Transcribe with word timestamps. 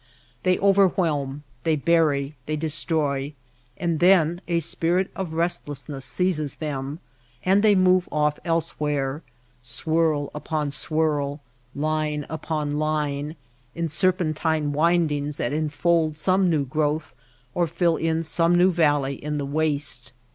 They 0.41 0.57
overwhelm, 0.57 1.43
they 1.61 1.75
bury, 1.75 2.35
they 2.47 2.55
destroy, 2.55 3.35
and 3.77 3.99
then 3.99 4.41
a 4.47 4.59
spirit 4.59 5.11
of 5.15 5.33
restlessness 5.33 6.05
seizes 6.05 6.55
them 6.55 6.97
and 7.45 7.61
they 7.61 7.75
move 7.75 8.09
off 8.11 8.39
elsewhere, 8.43 9.21
swirl 9.61 10.31
upon 10.33 10.71
swirl, 10.71 11.39
line 11.75 12.25
upon 12.31 12.79
line, 12.79 13.35
in 13.75 13.87
serpentine 13.87 14.71
windings 14.73 15.37
that 15.37 15.53
enfold 15.53 16.15
some 16.15 16.49
new 16.49 16.65
growth 16.65 17.13
or 17.53 17.67
fill 17.67 17.95
in 17.97 18.23
some 18.23 18.55
new 18.57 18.71
valley 18.71 19.13
in 19.23 19.37
the 19.37 19.45
waste. 19.45 20.13